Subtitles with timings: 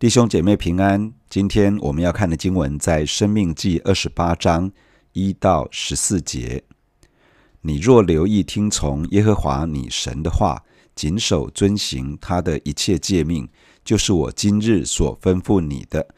[0.00, 4.72] 弟兄姐妹平安，今天我们要看的经文在《生命记》二十八章
[5.12, 6.64] 一到十四节。
[7.60, 10.64] 你若留意听从耶和华你神的话，
[10.94, 13.46] 谨守遵行他的一切诫命，
[13.84, 16.08] 就是我今日所吩咐你的，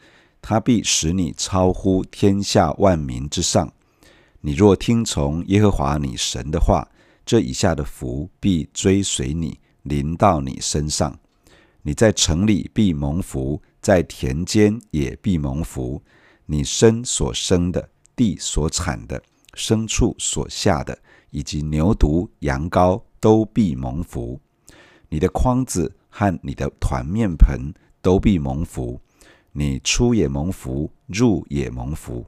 [0.41, 3.69] 他必使你超乎天下万民之上。
[4.39, 6.87] 你若听从耶和华你神的话，
[7.25, 11.19] 这以下的福必追随你，临到你身上。
[11.81, 16.01] 你在城里必蒙福，在田间也必蒙福。
[16.45, 19.21] 你身所生的、地所产的、
[19.55, 20.97] 牲畜所下的，
[21.31, 24.39] 以及牛犊、羊羔，都必蒙福。
[25.09, 28.99] 你的筐子和你的团面盆都必蒙福。
[29.51, 32.25] 你出也蒙福，入也蒙福。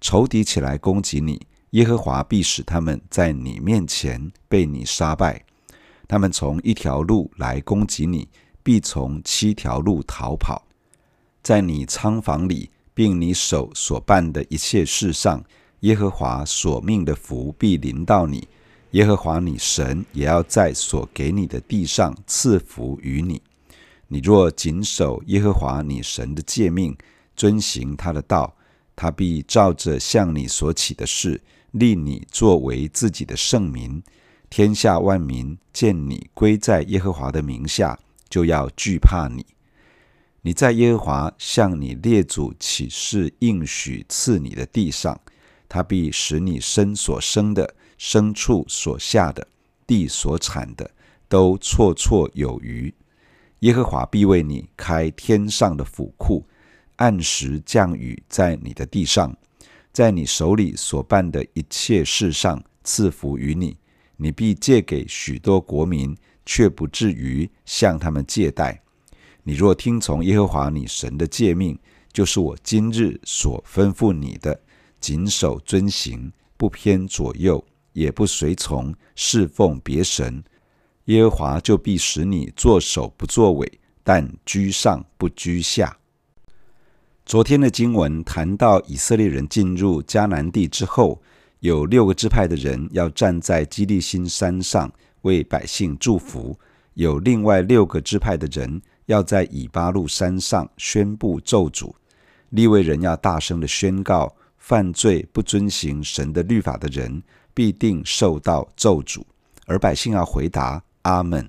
[0.00, 5.44] 仇敌起来攻击你，耶和华必使他们在你面前被你杀败。
[6.06, 8.28] 他们从一条路来攻击你。
[8.62, 10.65] 必从七条路逃跑，
[11.46, 15.44] 在你仓房里，并你手所办的一切事上，
[15.82, 18.48] 耶和华所命的福必临到你。
[18.90, 23.40] 耶和华你神也要在所给你的地上赐福于你。
[24.08, 26.96] 你若谨守耶和华你神的诫命，
[27.36, 28.52] 遵行他的道，
[28.96, 34.02] 他必照着向你所起的事，立你作为自己的圣民。
[34.50, 37.96] 天下万民见你归在耶和华的名下，
[38.28, 39.46] 就要惧怕你。
[40.46, 45.20] 你在耶和华向你列祖起誓应许赐你的地上，
[45.68, 49.44] 他必使你身所生的、牲畜所下的、
[49.88, 50.88] 地所产的，
[51.28, 52.94] 都绰绰有余。
[53.58, 56.46] 耶和华必为你开天上的府库，
[56.94, 59.36] 按时降雨在你的地上，
[59.92, 63.76] 在你手里所办的一切事上赐福于你。
[64.16, 66.16] 你必借给许多国民。
[66.48, 68.80] 却不至于向他们借贷。
[69.48, 71.78] 你若听从耶和华你神的诫命，
[72.12, 74.60] 就是我今日所吩咐你的，
[74.98, 80.42] 谨守遵行，不偏左右，也不随从侍奉别神，
[81.04, 85.96] 耶和华就必使你作首不作尾，但居上不居下。
[87.24, 91.22] 昨天的经文谈到以色列人进入迦南地之后，
[91.60, 94.92] 有六个支派的人要站在基利心山上。
[95.22, 96.58] 为百姓祝福，
[96.94, 101.92] 有另外六个支派的人要在以巴路山上宣布咒诅。
[102.50, 107.22] 利未人要大声的宣告：犯罪不遵行神的律法的人，
[107.52, 109.22] 必定受到咒诅。
[109.66, 111.48] 而百姓要回答：阿门。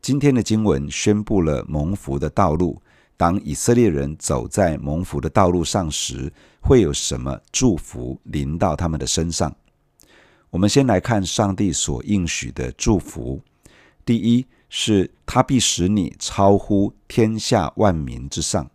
[0.00, 2.80] 今天的经文宣布了蒙福的道路。
[3.16, 9.54] 当以色列人走在蒙福的道路上时，会有什么祝福临到他们的身上？
[10.50, 13.40] 我们先来看上帝所应许的祝福。
[14.04, 14.44] 第一
[14.76, 18.68] 是他必使你超乎天下万民之上。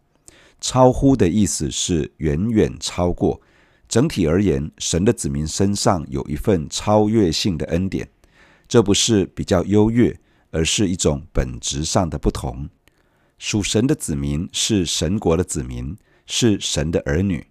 [0.62, 3.42] 超乎的意思是远远超过。
[3.90, 8.08] 整体而言，神的子民身上有一份超越性的恩典。
[8.66, 10.18] 这不是比较优越，
[10.52, 12.70] 而是一种本质上的不同。
[13.38, 17.46] 属神的子民是神国的子民，是神的儿女。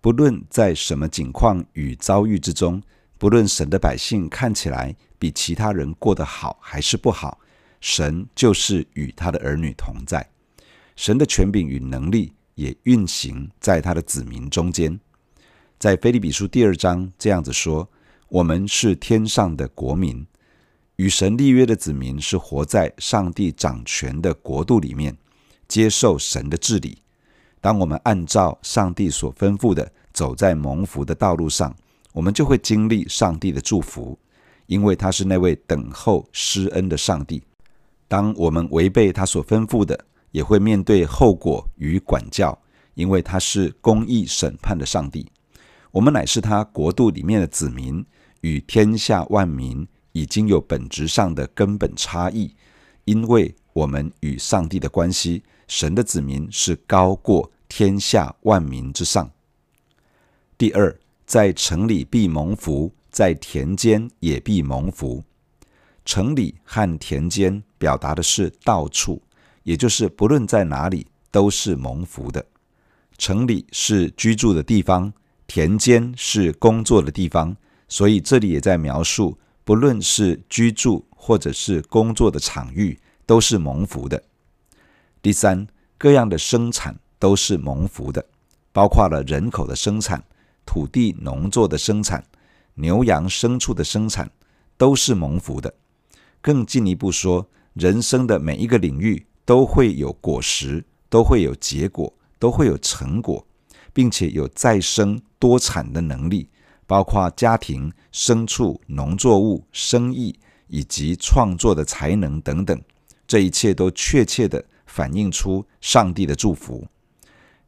[0.00, 2.80] 不论在什么境况与遭遇之中。
[3.18, 7.40] 不论神的百姓看起来比其他人过得好还是不好，
[7.80, 10.28] 神就是与他的儿女同在。
[10.96, 14.98] 神的权柄与能力也运行在他的子民中间。
[15.78, 17.88] 在腓立比书第二章这样子说
[18.28, 20.26] ：“我们是天上的国民，
[20.96, 25.16] 与神立约的子民，是活在上帝掌权的国度里面，
[25.68, 26.98] 接受神的治理。
[27.60, 31.74] 当我们按照上帝所吩咐的，走在蒙福的道路上。”
[32.14, 34.18] 我们就会经历上帝的祝福，
[34.66, 37.40] 因为他是那位等候施恩的上帝。
[38.08, 42.58] 当我们违背他所吩咐的，也会面对后果与管教，
[42.94, 45.30] 因为他是公义审判的上帝。
[45.92, 48.04] 我们乃是他国度里面的子民，
[48.40, 52.52] 与天下万民已经有本质上的根本差异，
[53.04, 59.30] 因为我们与上帝的关系，神的子民是高过天下万民之上。
[60.56, 60.98] 第二。
[61.28, 65.22] 在城里必蒙福，在田间也必蒙福。
[66.06, 69.22] 城里和田间表达的是到处，
[69.62, 72.44] 也就是不论在哪里都是蒙福的。
[73.16, 75.12] 城里是居住的地方，
[75.46, 77.56] 田间是工作的地方，
[77.88, 84.22] 所以这里也在描述，不论是居住或者是工作的场域，都是蒙福的。
[85.20, 85.66] 第三，
[85.96, 88.24] 各样的生产都是蒙福的，
[88.72, 90.22] 包括了人口的生产。
[90.64, 92.22] 土地农作的生产，
[92.74, 94.30] 牛羊牲畜的生产，
[94.76, 95.72] 都是蒙福的。
[96.42, 97.48] 更进一步说，
[97.78, 103.46] 人生的每一个领域都会有果实，都会有结果，都会有成果，
[103.92, 106.48] 并且有再生多产的能力，
[106.88, 110.36] 包括家庭、牲畜、农作物、生意
[110.66, 112.82] 以及创作的才能等等。
[113.28, 116.84] 这一切都确切地反映出上帝的祝福。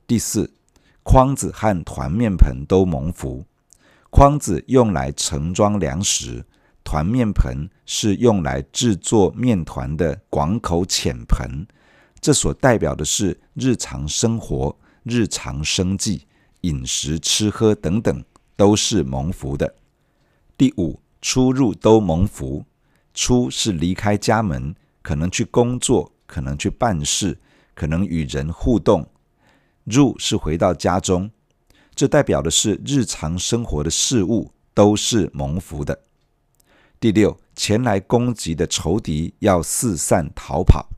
[0.09, 0.53] 第四，
[1.05, 3.45] 筐子和团面盆都蒙福。
[4.11, 6.45] 筐子用来盛装粮食，
[6.91, 11.65] 团面盆是用来制作面团的广口浅盆。
[12.21, 16.27] 这所代表的是日常生活、日常生计、
[16.63, 18.25] 饮食吃喝等等，
[18.57, 19.73] 都是蒙福的。
[20.59, 22.65] 第五，出入都蒙福。
[23.15, 27.39] 出是离开家门，可能去工作，可能去办事，
[27.73, 29.05] 可能与人互动；
[29.85, 31.31] 入是回到家中，
[31.95, 35.97] 这代表的是日常生活的事物都是蒙福的。
[37.01, 40.91] 第六，前来攻击的仇敌要四散逃跑。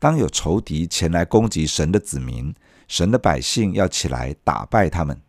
[0.00, 2.52] 当有仇敌前来攻击神的子民，
[2.88, 5.20] 神的百姓要起来打败他们。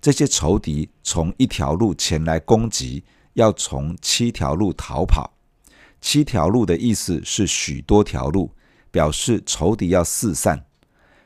[0.00, 3.04] 这些仇敌从一条路前来攻击，
[3.34, 5.32] 要从七条路逃跑。
[6.00, 8.50] 七条路的意思是许多条路，
[8.90, 10.66] 表示仇敌要四散。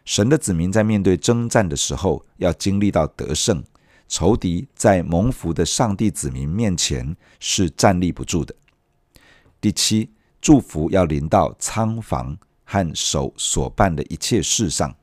[0.05, 3.65] 神的子民在面对征战的时候，要经历到得胜。
[4.09, 8.55] 仇敌在蒙福的上帝子民面前是站立不住的。
[9.61, 10.11] 第七，
[10.41, 12.37] 祝福要临到仓房。
[12.71, 14.95] 和手所办的一切事上，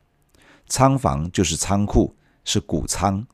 [0.68, 3.25] 仓房就是仓库，是谷仓。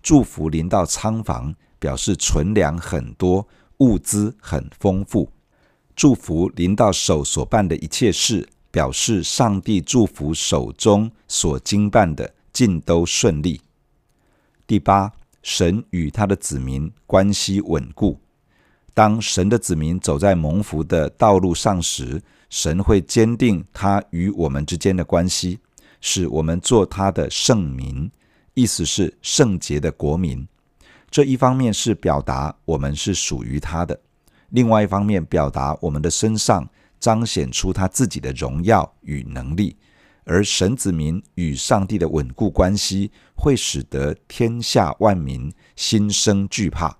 [0.00, 3.48] 祝福临到仓房，表示存粮很多，
[3.78, 5.28] 物资很丰富。
[5.96, 13.60] 祝福临到手所办的一切事，表示上帝祝福手中所经办的尽都顺利。
[14.68, 18.20] 第八，神与他的子民关系稳固。
[18.92, 25.58] 当神的子民走在蒙福的道路上时，神会坚定他与我们之间的关系，
[26.00, 28.10] 使我们做他的圣民，
[28.54, 30.46] 意思是圣洁的国民。
[31.10, 33.98] 这一方面是表达我们是属于他的，
[34.50, 39.76] 另外一方面表达我们的身上彰显出他自己的荣耀与能力。
[40.24, 46.96] 而神子民与上帝的稳固关系，会使得天下万民心生惧怕。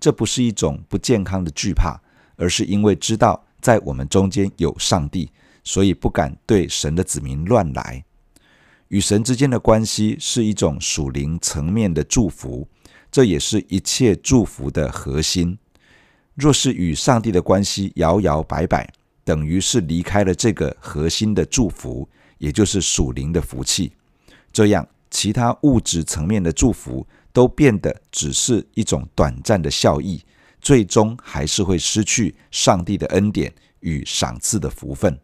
[0.00, 2.00] 这不是一种不健康的惧怕，
[2.36, 3.44] 而是因为知道。
[3.60, 5.32] 在我们中间有上帝，
[5.64, 8.04] 所以不敢对神的子民乱来。
[8.86, 12.68] 与神之间的关系是一种属灵层面的祝福，
[13.10, 15.58] 这也是一切祝福的核心。
[16.36, 18.88] 若是与上帝的关系摇摇摆摆，
[19.24, 22.08] 等于是离开了这个核心的祝福，
[22.38, 23.92] 也就是属灵的福气。
[24.52, 30.22] 这样，其他物质层面的祝福都变得只是一种短暂的效益。
[30.60, 35.16] 最终还是会失去上帝的恩典与赏赐的福分。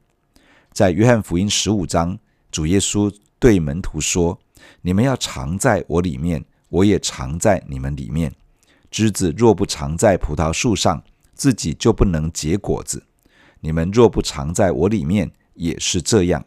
[0.73, 2.17] 在约翰福音十五章，
[2.53, 4.39] 主耶稣对门徒说
[4.81, 8.33] ：“你们要常在我里面，我也常在你们里面。
[8.93, 11.03] 枝子若不常在葡萄树上，
[11.35, 13.03] 自己就不能结果子。
[13.61, 16.45] 你们若不常在我里面，也是这样。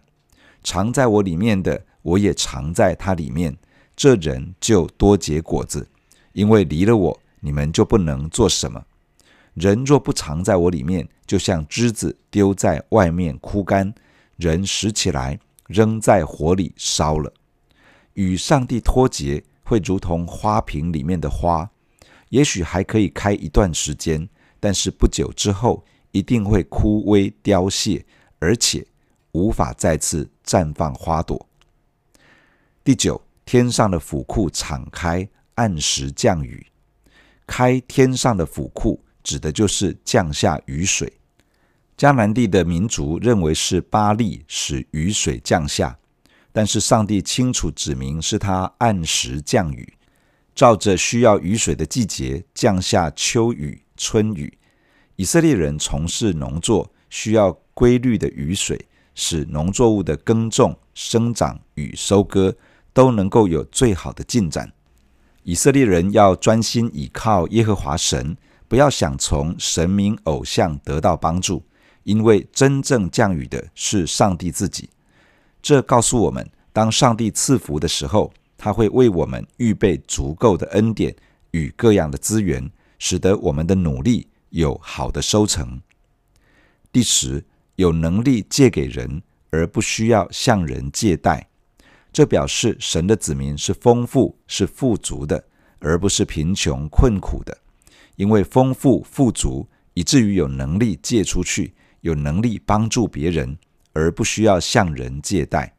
[0.63, 3.57] 常在我里面的，我也常在他里面。
[3.95, 5.89] 这人就多结果子，
[6.33, 8.83] 因为离了我。”你们就不能做什么。
[9.53, 13.93] 人若不藏在我里面，就像枝子丢在外面枯干，
[14.37, 17.31] 人拾起来扔在火里烧了。
[18.13, 21.69] 与上帝脱节，会如同花瓶里面的花，
[22.29, 24.27] 也许还可以开一段时间，
[24.59, 28.03] 但是不久之后一定会枯萎凋谢，
[28.39, 28.85] 而且
[29.37, 31.47] 无法再次绽放花朵。
[32.83, 36.65] 第九，天上的府库敞开，按时降雨。
[37.45, 41.13] 开天上的府库，指的就是降下雨水。
[41.95, 45.97] 迦南地的民族认为是巴力使雨水降下，
[46.51, 49.93] 但是上帝清楚指明是他按时降雨，
[50.55, 54.57] 照着需要雨水的季节降下秋雨、春雨。
[55.15, 58.86] 以色列人从事农作，需要规律的雨水，
[59.19, 62.55] 使农作物的耕种、生长与收割
[62.93, 64.71] 都能够有最好的进展。
[65.41, 71.63] 以色列人要专心倚靠耶和华神，不要想从神明偶像得到帮助，
[72.03, 74.87] 因为真正降雨的是上帝自己。
[75.63, 81.15] 这告诉我们，当上帝赐福的时候，他会为我们预备足够的恩典
[81.51, 82.69] 与各样的资源，
[82.99, 85.81] 使得我们的努力有好的收成。
[86.91, 87.43] 第十，
[87.77, 91.47] 有能力借给人，而不需要向人借贷。
[92.11, 95.43] 这表示神的子民是丰富、是富足的，
[95.79, 97.55] 而不是贫穷困苦的。
[98.15, 103.55] 因为丰富富足，以至于有能力借出去，有能力帮助别人，
[103.93, 105.71] 而不需要向人借贷。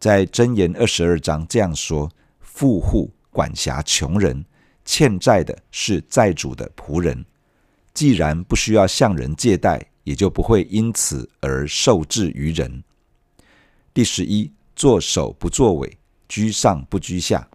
[0.00, 2.10] 在箴言二十二章这样说
[2.40, 4.44] ：“富户管辖穷人，
[4.84, 7.24] 欠债的是债主的仆人。
[7.94, 9.80] 既然不需要向人借贷，
[10.10, 12.82] 也就不会因此而受制于人。”
[13.94, 15.96] 第十一，做首不作尾，
[16.28, 17.48] 居上不居下。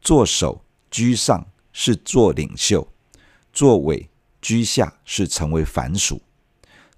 [0.00, 2.86] 做首居上是做领袖，
[3.52, 4.08] 作尾
[4.42, 6.20] 居下是成为凡属。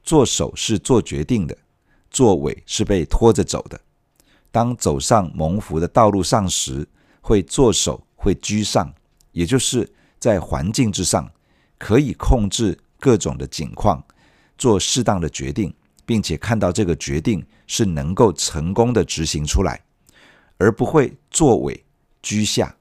[0.03, 1.57] 做首是做决定的，
[2.11, 3.79] 作尾是被拖着走的。
[4.51, 6.89] 当走上蒙福的道路上时，
[7.21, 8.91] 会做首，会居上，
[9.33, 11.31] 也就是在环境之上，
[11.79, 14.03] 可以控制各种的景况，
[14.61, 15.75] 做适当的决定，
[16.05, 19.83] 并且看到这个决定是能够成功的执行出来，
[20.59, 21.83] 而不会作伪
[22.21, 22.77] 居下。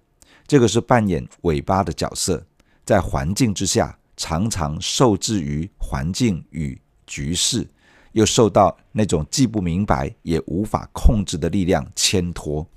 [0.46, 2.46] 这个是扮演尾巴的角色，
[2.84, 7.66] 在环境之下，常常受制于环境与局势，
[8.12, 12.68] 又受到那种既不明白也无法控制的力量牵拖。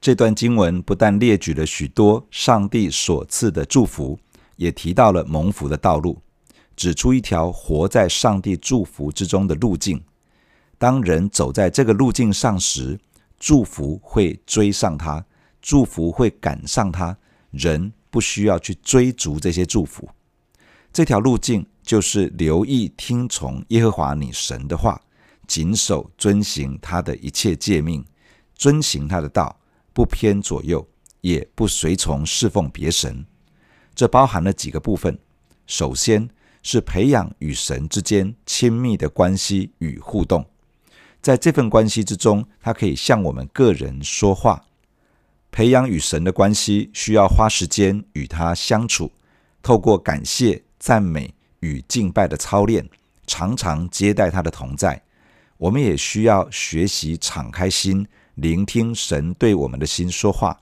[0.00, 4.16] 这段经文不但列举了许多上帝所赐的祝福，
[4.54, 6.22] 也提到了蒙福的道路，
[6.76, 10.00] 指出一条活在上帝祝福之中的路径。
[10.78, 13.00] 当人走在这个路径上时，
[13.38, 15.24] 祝福会追上他。
[15.62, 17.16] 祝福会赶上他，
[17.50, 20.08] 人不需要去追逐这些祝福。
[20.92, 25.00] 这条路径就是留意听从耶和华你神的话，
[25.48, 28.04] 谨守遵行他的一切诫命，
[28.54, 29.58] 遵行他的道，
[29.92, 30.86] 不偏左右，
[31.20, 33.26] 也不随从侍奉别神。
[33.92, 35.18] 这包含了几个部分。
[35.66, 36.28] 首先
[36.66, 40.44] 是培养与神之间亲密的关系与互动，
[41.22, 44.64] 在这份关系之中，他可以向我们个人说话。
[45.52, 49.12] 培养与神的关系，需要花时间与他相处，
[49.62, 52.84] 透过感谢、赞美与敬拜的操练，
[53.28, 55.00] 常常接待他的同在。
[55.58, 58.04] 我们也需要学习敞开心，
[58.34, 60.60] 聆听神对我们的心说话，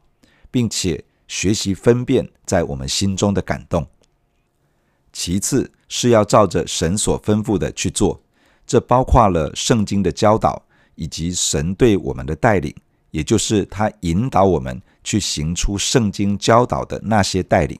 [0.50, 3.88] 并且学习分辨在我们心中的感动。
[5.12, 8.20] 其次是要照着神所吩咐的去做，
[8.66, 10.60] 这包括了圣经的教导
[10.96, 12.74] 以及神对我们的带领。
[13.12, 17.78] 也就是他引导我们去行出圣经教导的那些带领。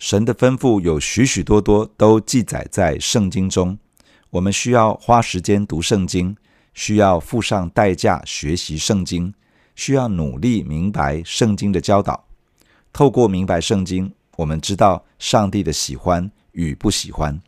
[0.00, 3.78] 神的吩咐有许许多多，都记载在圣经中。
[4.30, 6.36] 我们需要花时间读圣经，
[6.74, 9.32] 需要付上代价学习圣经，
[9.76, 12.24] 需要努力明白圣经的教导。
[12.92, 17.40] 透过明白圣经，我们知道上帝的喜欢与不喜欢，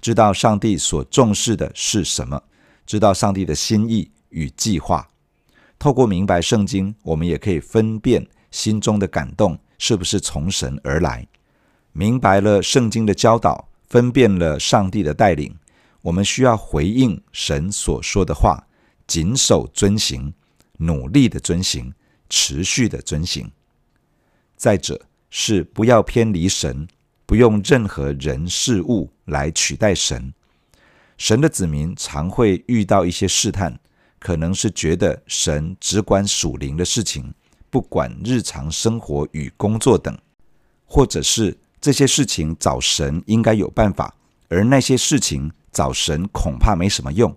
[0.00, 2.42] 知道上帝所重视的是什么，
[2.86, 5.10] 知道上帝的心意与计划。
[5.78, 11.26] 透过明白圣经，我们也可以分辨心中的感动是不是从神而来。
[11.92, 15.56] 明白了圣经的教导，分辨了上帝的带领，
[16.02, 18.66] 我们需要回应神所说的话，
[19.06, 20.32] 谨守遵行，
[20.78, 21.92] 努力的遵行，
[22.28, 23.50] 持续的遵行。
[24.56, 25.00] 再者
[25.30, 26.86] 是不要偏离神，
[27.30, 30.34] 不用任何人事物来取代神。
[31.16, 33.78] 神的子民常会遇到一些试探。
[34.18, 37.32] 可能是觉得神只管属灵的事情，
[37.70, 40.18] 不管日常生活与工作等，
[40.84, 44.12] 或者是这些事情找神应该有办法，
[44.48, 47.34] 而那些事情找神恐怕没什么用，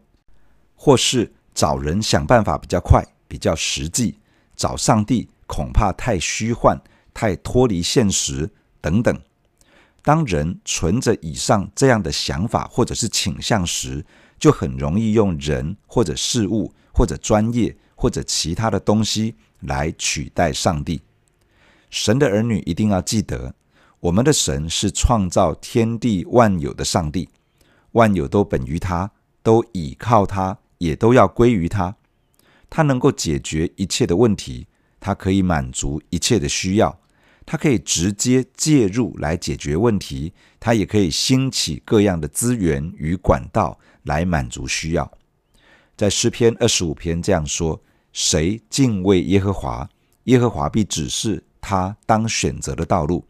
[0.76, 4.18] 或是找人想办法比较快、比较实际，
[4.56, 6.82] 找上帝恐怕太虚幻、
[7.14, 8.50] 太脱离现实
[8.82, 9.16] 等等。
[10.04, 14.06] 当人存着以上这样的想法或者是倾向时，
[14.38, 21.02] 就很容易用人或者事物或者专业或者其他的东西来取代上帝。
[21.90, 23.56] 神的儿女一定要记得，
[24.02, 27.30] 我们的神是创造天地万有的上帝，
[27.94, 29.10] 万有都本于他，
[29.42, 31.96] 都倚靠他，也都要归于他。
[32.70, 34.68] 他能够解决一切的问题，
[35.00, 37.00] 他可以满足一切的需要。
[37.46, 45.12] 他可以直接介入来解决问题，他也可以兴起各样的资源与管道来满足需要。
[45.96, 47.82] 在诗篇二十五篇这样说
[48.14, 49.88] ：“谁敬畏耶和华，
[50.24, 53.26] 耶和华必指示他当选择的道路。”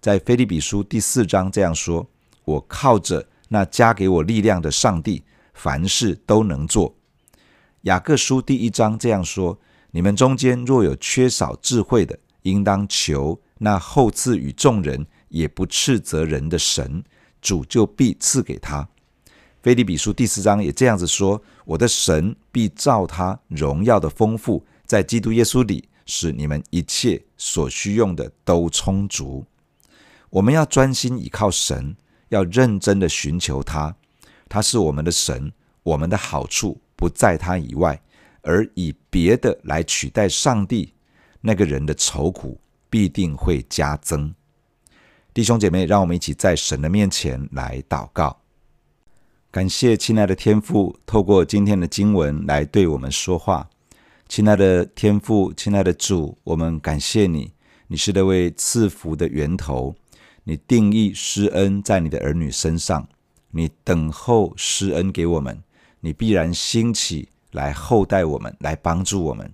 [0.00, 2.06] 在腓立比书第四章这样说
[2.44, 5.22] ：“我靠着那加给我力量的上帝，
[5.54, 6.94] 凡事都能做。”
[7.82, 9.58] 雅各书第一章这样说
[9.92, 17.04] ：“你们中间若有缺少智慧的，”应当求那后赐与众人也不斥责人的神，
[17.42, 18.88] 主就必赐给他。
[19.62, 29.44] 腓立比书第四章也这样子说：我的神必照他荣耀的丰富，在基督耶稣里，使你们一切所需用的都充足。
[30.30, 31.96] 我们要专心倚靠神，
[32.28, 33.96] 要认真的寻求他。
[34.48, 38.00] 他是我们的神，我们的好处不在他以外，
[38.42, 40.93] 而以别的来取代上帝，
[41.46, 42.58] 那个人的愁苦
[42.88, 44.34] 必定会加增。
[45.34, 48.40] 弟兄姐妹，让我们一起在神的面前来祷告。
[49.50, 53.68] 感谢亲爱的天父，透过今天的经文来对我们说话。
[54.26, 57.52] 亲爱的天父，亲爱的主，我们感谢你，
[57.88, 59.94] 你是那位赐福的源头。
[60.44, 63.06] 你定义施恩在你的儿女身上，
[63.50, 65.62] 你等候施恩给我们，
[66.00, 69.52] 你必然兴起来厚待我们，来帮助我们。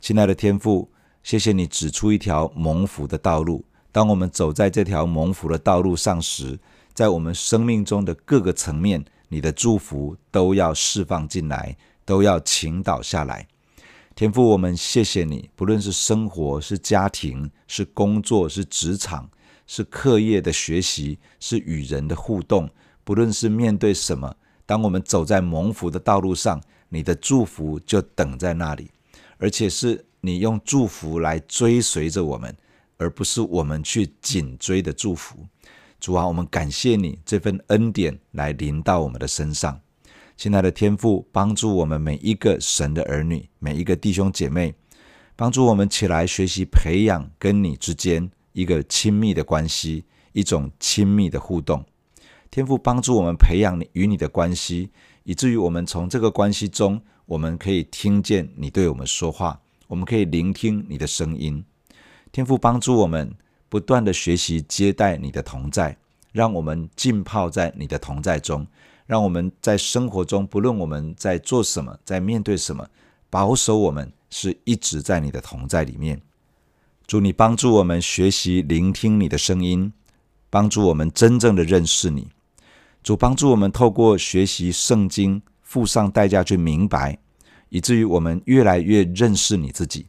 [0.00, 0.88] 亲爱的天父，
[1.22, 3.64] 谢谢你指出一条蒙福的道路。
[3.92, 6.58] 当我们走在这条蒙福的道路上时，
[6.94, 13.46] 在我们生命中的各个层面，你的祝福都要释放进来，都要倾倒下来。
[14.14, 19.28] 天父，我们谢谢你，不论是生活、是家庭、是工作、是职场。
[19.70, 22.70] 是课业的学习，是与人的互动。
[23.04, 24.34] 不论是面对什么，
[24.64, 26.58] 当我们走在蒙福的道路上，
[26.88, 28.90] 你的祝福就等在那里，
[29.36, 32.56] 而且是你用祝福来追随着我们，
[32.96, 35.46] 而不是我们去紧追的祝福。
[36.00, 39.80] 主啊，我们感谢你这份恩典来临到我们的身上。
[40.36, 44.74] 亲爱的天父，帮助我们每一个神的儿女，每一个弟兄姐妹，
[45.34, 48.30] 帮助我们起来学习培养跟你之间。
[48.52, 51.84] 一个亲密的关系，一种亲密的互动。
[52.50, 54.90] 天父帮助我们培养你与你的关系，
[55.22, 61.64] 以至于我们从这个关系中，我们可以听见你对我们说话，我们可以聆听你的声音。
[62.30, 63.34] 天父帮助我们
[63.68, 65.96] 不断地学习接待你的同在，
[66.32, 68.66] 让我们浸泡在你的同在中，
[69.06, 72.86] 让我们在生活中，不论我们在做什么，在面对什么，
[73.28, 76.20] 保守我们是一直在你的同在里面。
[77.06, 79.92] 主，你帮助我们学习聆听你的声音，
[80.50, 82.28] 帮助我们真正的认识你。
[83.02, 87.18] 主，帮助我们透过学习圣经，付上代价去明白，
[87.68, 90.06] 以至于我们越来越认识你自己，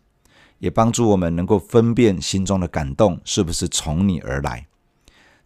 [0.60, 4.68] 也帮助我们能够分辨心中的感动是不是从你而来。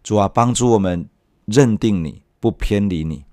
[0.02, 1.08] 主啊，帮助我们
[1.46, 3.24] 认定你，不偏离你。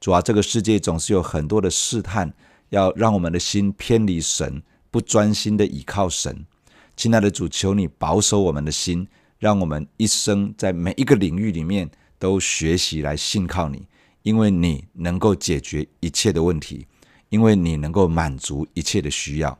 [0.00, 2.32] 主啊，这个世界总是有很多的试探，
[2.70, 6.44] 要让我们的心偏离神，不专心的倚靠神。
[6.96, 9.06] 亲爱的主，求你保守我们的心，
[9.38, 13.86] 让我们一生在每一个领域里面都学习来信靠你，
[14.22, 16.86] 因为你能够解决一切的问题，
[17.28, 19.58] 因为你能够满足一切的需要。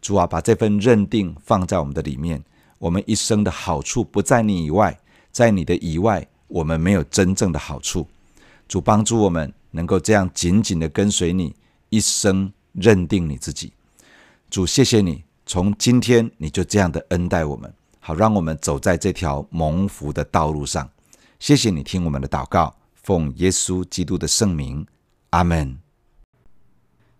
[0.00, 2.42] 主啊，把这份认定放在我们的里面，
[2.78, 4.98] 我们一生的好处不在你以外，
[5.32, 8.06] 在你的以外，我们没有真正的好处。
[8.68, 11.54] 主帮助我们能够这样紧紧的跟随你，
[11.88, 13.72] 一生认定你自己。
[14.50, 15.24] 主，谢谢你。
[15.44, 20.88] 从今天你就这样的恩待我们，好让我们走在这条蒙福的道路上。
[21.40, 24.86] 谢谢你听我们的祷告，奉耶稣基督的圣名，
[25.30, 25.87] 阿门。